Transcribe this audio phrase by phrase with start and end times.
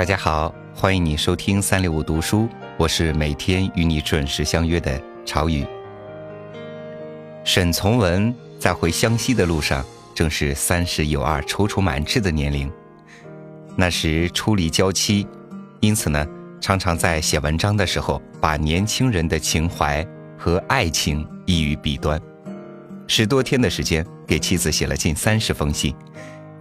[0.00, 5.62] 大家好，欢迎你收听三六五读书，我是每天与你准时相约的朝雨。
[7.44, 12.72] 沈从文在回湘西的路上，正是三十有二、踌躇满志的年龄。
[13.76, 15.26] 那时初离娇妻，
[15.80, 16.26] 因此呢，
[16.62, 20.02] 常常在写文章的时候，把年轻人的情怀
[20.38, 22.18] 和爱情溢于笔端。
[23.06, 25.94] 十多天的时间，给妻子写了近三十封信，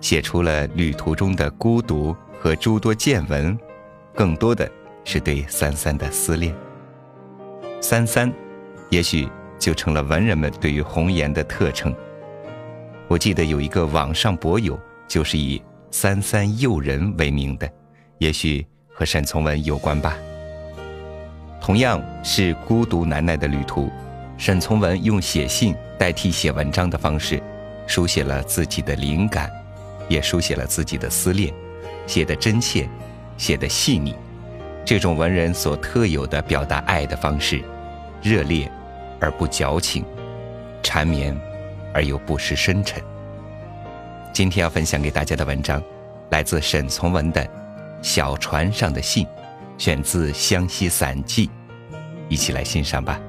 [0.01, 3.57] 写出了旅途中的孤独和诸多见闻，
[4.15, 4.69] 更多的
[5.03, 6.55] 是对三三的思念。
[7.81, 8.31] 三三，
[8.89, 9.27] 也许
[9.59, 11.93] 就成了文人们对于红颜的特称。
[13.09, 17.69] 我记得有一个网上博友，就是以“三三诱人”为名的，
[18.19, 20.15] 也许和沈从文有关吧。
[21.59, 23.89] 同样是孤独难耐的旅途。
[24.37, 27.43] 沈从文用写信代替写文章的方式，
[27.85, 29.51] 书写了自己的灵感，
[30.07, 31.53] 也书写了自己的思念，
[32.09, 32.89] 写得真切，
[33.37, 34.15] 写得细腻。
[34.83, 37.63] 这种文人所特有的表达爱的方式，
[38.23, 38.69] 热烈
[39.21, 40.03] 而不矫情，
[40.81, 41.39] 缠绵
[41.93, 42.99] 而又不失深沉。
[44.33, 45.79] 今天要分享给大家的文章，
[46.31, 47.45] 来自沈从文的
[48.01, 49.23] 《小船上的信》，
[49.77, 51.47] 选自《湘西散记》，
[52.27, 53.21] 一起来欣赏吧。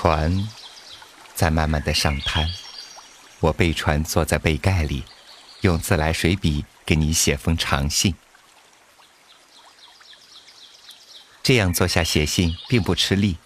[0.00, 0.48] 船
[1.34, 2.48] 在慢慢的上滩，
[3.40, 5.02] 我背船坐在背盖里，
[5.62, 8.14] 用自来水笔给你写封长信。
[11.42, 13.38] 这样坐下写信并不吃力，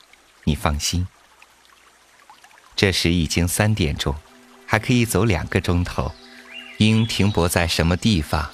[0.44, 1.08] 你放心。
[2.76, 4.14] 这时已经三点钟，
[4.66, 6.12] 还可以走两个钟头。
[6.76, 8.50] 应停泊在什么地方？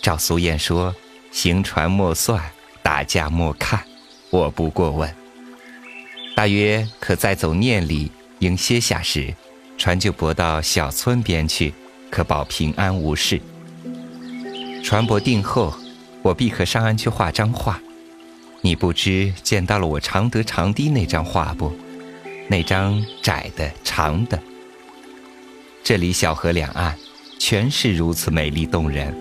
[0.00, 0.94] 照俗谚说
[1.32, 2.52] ：“行船莫算，
[2.84, 3.84] 打架莫看。”
[4.30, 5.21] 我不过问。
[6.34, 9.32] 大约可再走念里，应歇下时，
[9.78, 11.72] 船就泊到小村边去，
[12.10, 13.40] 可保平安无事。
[14.82, 15.74] 船舶定后，
[16.22, 17.80] 我必可上岸去画张画。
[18.60, 21.72] 你不知见到了我常得长堤那张画不？
[22.48, 24.40] 那张窄的、长的。
[25.84, 26.96] 这里小河两岸，
[27.38, 29.14] 全是如此美丽动人。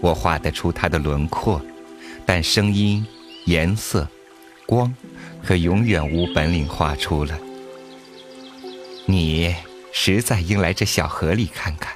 [0.00, 1.60] 我画得出它的轮廓，
[2.26, 3.06] 但声音、
[3.44, 4.08] 颜色、
[4.66, 4.94] 光。
[5.44, 7.38] 可永远无本领画出了。
[9.06, 9.54] 你
[9.92, 11.92] 实在应来这小河里看看。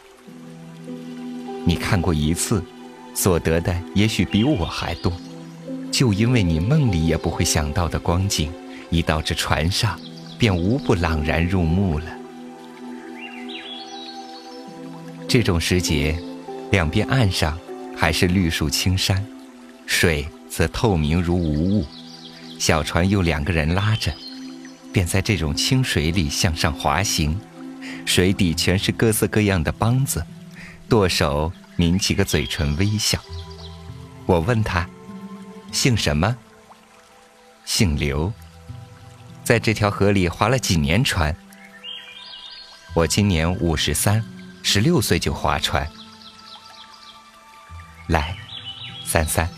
[1.64, 2.62] 你看过一次，
[3.14, 5.12] 所得的也许比我还多。
[5.90, 8.50] 就因为你梦里也不会想到的光景，
[8.90, 9.98] 一到这船上，
[10.36, 12.06] 便无不朗然入目了。
[15.28, 16.18] 这种时节，
[16.72, 17.56] 两边岸上
[17.96, 19.24] 还是绿树青山，
[19.86, 21.86] 水则透明如无物。
[22.58, 24.12] 小船由两个人拉着，
[24.92, 27.38] 便在这种清水里向上滑行，
[28.06, 30.24] 水底全是各色各样的梆子，
[30.88, 33.18] 舵手抿起个嘴唇微笑。
[34.24, 34.88] 我问他，
[35.72, 36.36] 姓什么？
[37.66, 38.32] 姓刘，
[39.42, 41.36] 在这条河里划了几年船？
[42.94, 44.24] 我今年五十三，
[44.62, 45.86] 十六岁就划船。
[48.06, 48.36] 来，
[49.04, 49.48] 三三，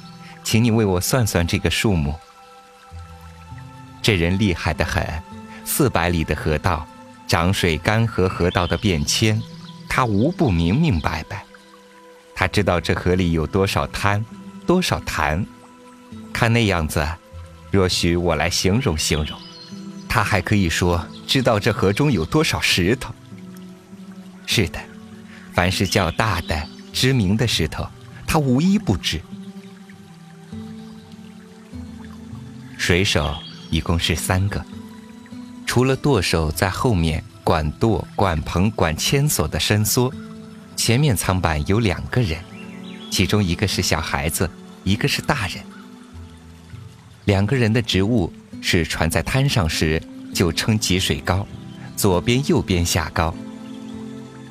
[0.43, 2.15] 请你为我算算这个数目。
[4.07, 5.05] 这人厉害的很，
[5.65, 6.87] 四百里的河道，
[7.27, 9.43] 涨水干涸河道的变迁，
[9.89, 11.45] 他无不明明白白。
[12.33, 14.25] 他知道这河里有多少滩，
[14.65, 15.45] 多少潭。
[16.33, 17.05] 看那样子，
[17.73, 19.37] 若许我来形容形容，
[20.09, 23.13] 他还可以说知道这河中有多少石头。
[24.47, 24.79] 是的，
[25.53, 27.85] 凡是较大的、知名的石头，
[28.25, 29.21] 他无一不知。
[32.79, 33.35] 水手。
[33.69, 34.65] 一共是三个，
[35.67, 40.13] 除了舵手在后面管舵、管棚、管牵索的伸缩，
[40.77, 42.41] 前面舱板有两个人，
[43.11, 44.49] 其中一个是小孩子，
[44.85, 45.65] 一个是大人。
[47.25, 48.33] 两个人的职务
[48.63, 50.01] 是船在滩上时
[50.33, 51.47] 就撑起水高，
[51.97, 53.35] 左边右边下高，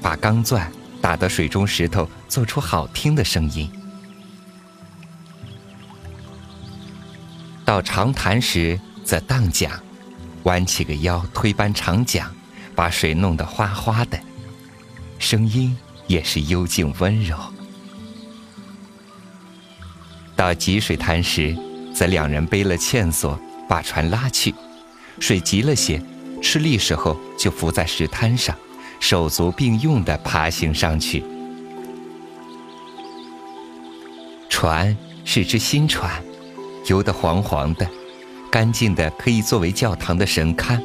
[0.02, 0.70] 把钢钻
[1.02, 3.72] 打到水中石头做出好听的声音。
[7.64, 8.78] 到长潭时。
[9.06, 9.72] 则荡桨，
[10.44, 12.28] 弯起个腰推扳长桨，
[12.74, 14.19] 把水弄得哗哗的，
[15.19, 17.38] 声音也是幽静温柔。
[20.36, 21.56] 到急水滩时，
[21.94, 24.54] 则两人背了纤索，把船拉去，
[25.19, 26.02] 水急了些，
[26.42, 28.54] 吃力时候就浮在石滩上，
[29.00, 31.24] 手足并用地爬行上去。
[34.50, 36.12] 船是只新船，
[36.88, 37.88] 游得黄黄的，
[38.56, 40.81] 干净的可以作为教堂的神龛。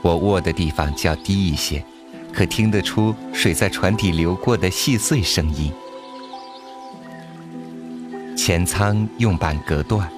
[0.00, 1.84] 我卧的地方较低一些，
[2.32, 5.72] 可听得出水在船底流过的细碎声音。
[8.36, 10.08] 前舱用板隔断，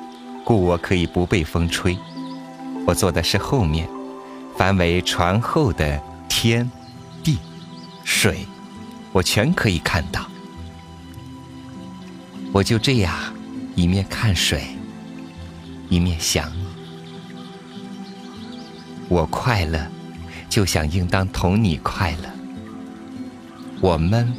[0.44, 1.96] 故我可以不被风吹。
[2.86, 3.88] 我坐的是后面，
[4.54, 5.98] 凡为船后的
[6.28, 6.70] 天、
[7.24, 7.38] 地、
[8.04, 8.46] 水，
[9.12, 10.26] 我全可以看到。
[12.52, 13.16] 我就这样，
[13.74, 14.71] 一面看水，
[15.92, 16.64] 一面想你。
[19.10, 19.86] 我快乐，
[20.48, 22.30] 就想应当同你快乐；
[23.78, 24.34] 我闷，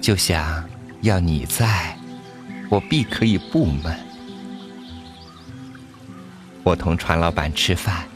[0.00, 0.66] 就想
[1.02, 1.94] 要你在，
[2.70, 3.94] 我必可以不闷。
[6.62, 8.06] 我同船老板吃饭，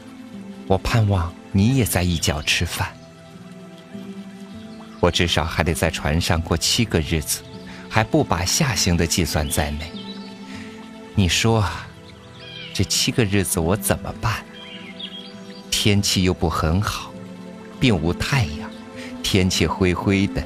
[0.65, 2.91] 我盼望你也在一角吃饭。
[4.99, 7.43] 我至少还得在船上过七个日子。
[7.91, 9.91] 还不把下行的计算在内。
[11.15, 11.67] 你说，
[12.79, 14.41] 这七个日子我怎么办？
[15.69, 17.11] 天气又不很好，
[17.77, 18.71] 并无太阳，
[19.21, 20.41] 天气灰灰的，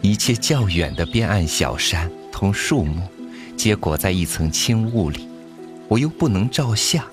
[0.00, 3.02] 一切较远的边岸小山同树木，
[3.54, 5.28] 皆裹在一层轻雾里。
[5.88, 7.04] 我又不能照相，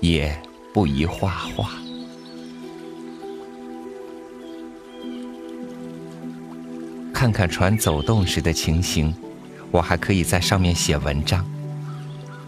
[0.00, 0.34] 也
[0.72, 1.68] 不宜画画。
[7.12, 9.14] 看看船走动时的情形，
[9.70, 11.46] 我还可以在上面写文章。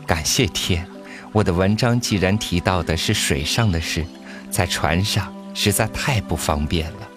[0.07, 0.87] 感谢天，
[1.35, 4.07] 我的文章既然提到的是水上的事，
[4.53, 7.09] 在船上实在太不方便了。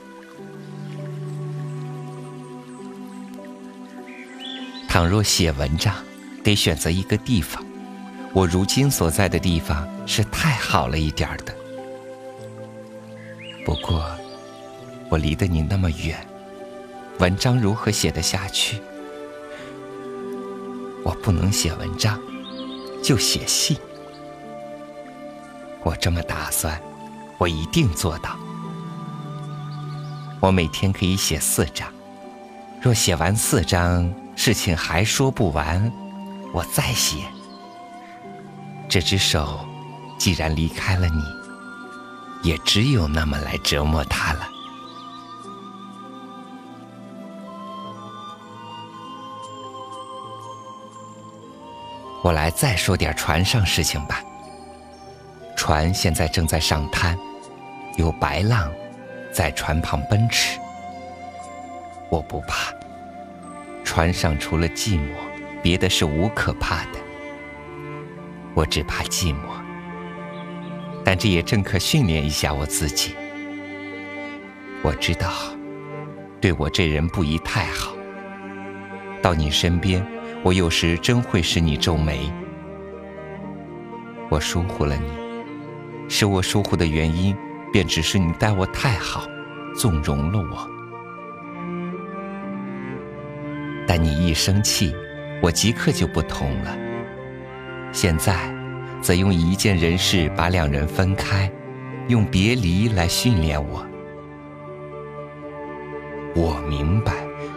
[4.89, 5.93] 倘若写文章，
[6.43, 7.63] 得选择一个地方，
[8.33, 11.53] 我如今所在的地方是太好了一点儿的。
[13.63, 14.03] 不过，
[15.09, 16.17] 我离得你那么远。
[17.19, 18.81] 文章如何写得下去？
[21.03, 22.19] 我不能写文章，
[23.03, 23.77] 就写信。
[25.87, 26.77] 我这么打算，
[27.37, 28.35] 我一定做到。
[30.41, 31.87] 我每天可以写四章，
[32.81, 35.89] 若写完四章，事情还说不完，
[36.53, 37.19] 我再写。
[38.89, 39.65] 这只手
[40.17, 41.23] 既然离开了你，
[42.43, 44.45] 也只有那么来折磨它了。
[52.23, 54.21] 我来再说点船上事情吧。
[55.67, 57.19] 船现在正在上滩，
[57.97, 58.71] 有白浪
[59.33, 60.57] 在船旁奔驰。
[62.09, 62.73] 我不怕，
[63.83, 65.09] 船上除了寂寞，
[65.61, 66.99] 别的是无可怕的。
[68.53, 69.39] 我只怕寂寞，
[71.03, 73.13] 但这也正可训练一下我自己。
[74.81, 75.33] 我知道，
[76.39, 77.91] 对我这人不宜太好。
[79.21, 80.01] 到你身边。
[80.43, 82.31] 我有时真会使你皱眉，
[84.29, 85.26] 我疏忽了你，
[86.07, 87.35] 使我疏忽的原因，
[87.71, 89.27] 便只是你待我太好，
[89.75, 90.69] 纵容了我。
[93.87, 94.93] 但你一生气，
[95.41, 96.75] 我即刻就不同了。
[97.91, 98.53] 现在，
[99.01, 101.51] 则用一件人事把两人分开，
[102.07, 103.85] 用别离来训练我。
[106.35, 107.13] 我明白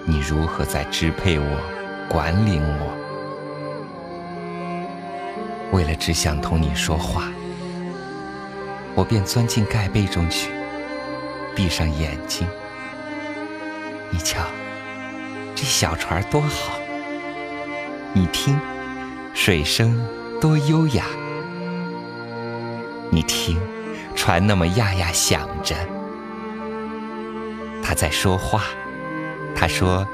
[0.07, 1.61] 你如何在支配我。
[2.09, 2.97] 管理我，
[5.73, 7.31] 为了只想同你说话，
[8.95, 10.51] 我便钻进盖被中去，
[11.55, 12.47] 闭上眼睛。
[14.11, 14.43] 你瞧，
[15.55, 16.79] 这小船多好！
[18.13, 18.59] 你听，
[19.35, 19.99] 水声
[20.41, 21.05] 多优雅。
[23.11, 23.61] 你听，
[24.15, 25.75] 船那么呀呀响着，
[27.83, 28.65] 他在说话。
[29.55, 30.07] 他说。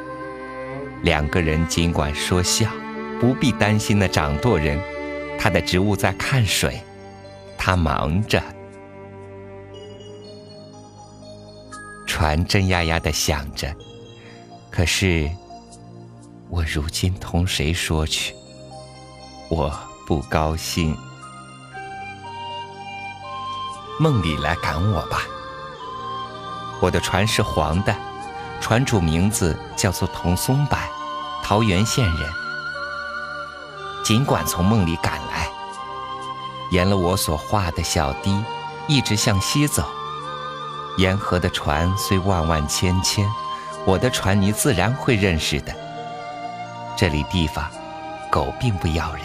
[1.03, 2.69] 两个人尽管说笑，
[3.21, 4.81] 不必担心那掌舵人，
[5.39, 6.81] 他的职务在看水，
[7.57, 8.43] 他忙着。
[12.17, 13.71] 船真呀呀的响着，
[14.71, 15.31] 可是
[16.49, 18.35] 我如今同谁说去？
[19.51, 19.71] 我
[20.07, 20.97] 不高兴。
[24.01, 25.25] 梦里来赶我吧，
[26.81, 27.95] 我的船是黄的。
[28.63, 30.79] 船主名字叫做童松柏，
[31.43, 32.33] 桃源县人。
[34.03, 35.51] 尽管从梦里赶来，
[36.71, 38.43] 沿了我所画的小堤，
[38.89, 39.87] 一直向西走。
[40.97, 43.27] 沿河的船虽万万千千
[43.85, 45.73] 我的船你自然会认识的。
[46.97, 47.71] 这里地方
[48.31, 49.25] 狗并不咬人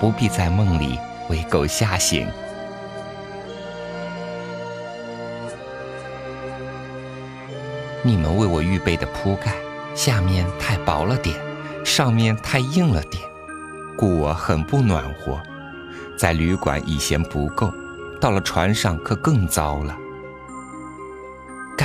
[0.00, 0.98] 不必在梦里
[1.28, 2.26] 为狗吓醒。
[8.02, 9.54] 你们为我预备的铺盖
[9.94, 11.36] 下面太薄了点
[11.84, 13.22] 上面太硬了点
[13.96, 15.40] 故我很不暖和
[16.16, 17.72] 在旅馆已嫌不够
[18.20, 20.01] 到了船上可更糟了。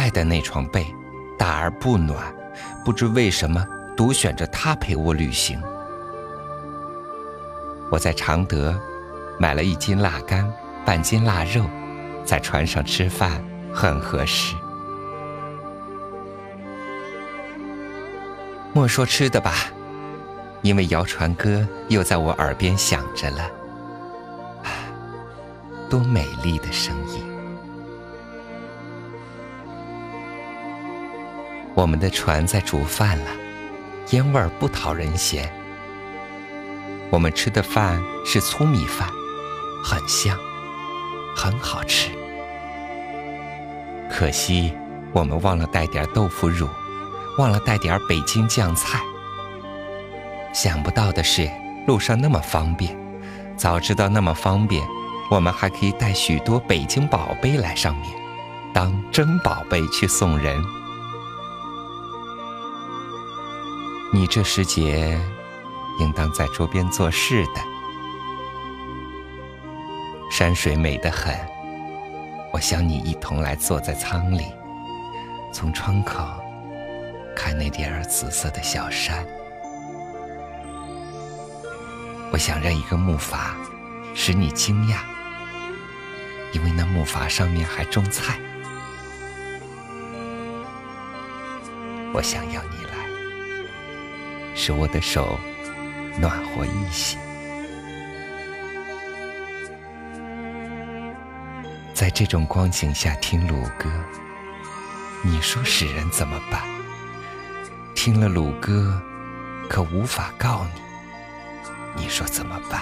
[0.07, 0.87] 盖的那床被
[1.37, 2.33] 大而不暖，
[2.85, 5.61] 不知为什么独选着它陪我旅行。
[7.91, 8.79] 我在常德
[9.37, 10.49] 买了一斤腊肝，
[10.85, 11.65] 半斤腊肉，
[12.23, 14.55] 在船上吃饭很合适。
[18.71, 19.55] 莫说吃的吧，
[20.61, 23.43] 因为谣传歌又在我耳边响着了。
[24.63, 24.71] 啊
[25.89, 27.36] 多美丽的声音！
[31.77, 33.25] 我们的船在煮饭了，
[34.09, 35.47] 烟味儿不讨人嫌。
[37.11, 39.07] 我们吃的饭是粗米饭，
[39.83, 40.35] 很香，
[41.35, 42.09] 很好吃。
[44.09, 44.73] 可惜
[45.13, 46.67] 我们忘了带点豆腐乳，
[47.37, 48.99] 忘了带点北京酱菜。
[50.55, 51.47] 想不到的是，
[51.85, 52.97] 路上那么方便，
[53.55, 54.83] 早知道那么方便。
[55.29, 58.09] 我们还可以带许多北京宝贝来上面，
[58.73, 60.59] 当真宝贝去送人。
[64.13, 65.19] 你这时节，
[65.99, 67.61] 应当在桌边做事的。
[70.31, 71.35] 山水美得很，
[72.53, 74.45] 我想你一同来坐在舱里，
[75.51, 76.25] 从窗口
[77.35, 79.25] 看那点儿紫色的小山。
[82.31, 83.37] 我想让一个木筏
[84.15, 84.99] 使你惊讶。
[86.53, 88.39] 因为那木筏上面还种菜，
[92.13, 92.86] 我想要你，
[94.59, 95.39] 使我的手
[96.19, 97.15] 暖和一些。
[101.93, 103.87] 在这种光景下听鲁歌，
[105.21, 106.63] 你说使人怎么办？
[107.93, 108.99] 听了鲁歌，
[109.69, 110.65] 可无法告
[111.95, 112.81] 你，你说怎么办？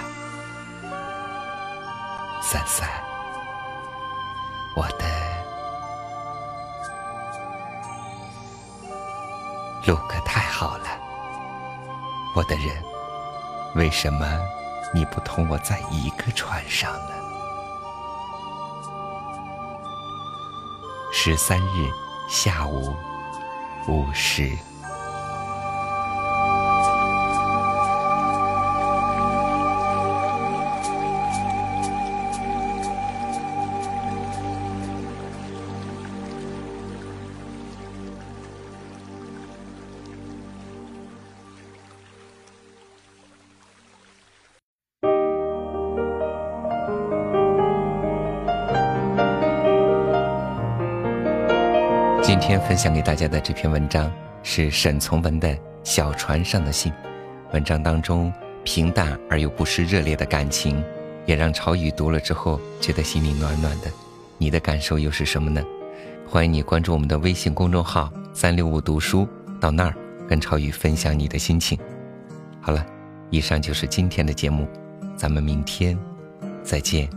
[2.42, 2.88] 三三。
[4.74, 5.04] 我的
[9.86, 10.86] 路可太好了，
[12.36, 12.84] 我的人，
[13.76, 14.38] 为什么
[14.92, 17.14] 你不同我在一个船上呢？
[21.10, 21.90] 十三日
[22.28, 22.94] 下午
[23.88, 24.54] 五时。
[52.26, 55.48] 今天分享给大家的这篇文章是沈从文的
[55.84, 56.90] 《小船上的信》。
[57.52, 58.32] 文章当中
[58.64, 60.82] 平淡而又不失热烈的感情，
[61.24, 63.88] 也让朝雨读了之后觉得心里暖暖的。
[64.38, 65.62] 你的感受又是什么呢？
[66.26, 69.24] 欢迎你关注我们的微信公众号“三六五读书”，
[69.60, 69.94] 到那儿
[70.28, 71.78] 跟朝雨分享你的心情。
[72.60, 72.84] 好了，
[73.30, 74.66] 以上就是今天的节目，
[75.16, 75.96] 咱们明天
[76.64, 77.08] 再见。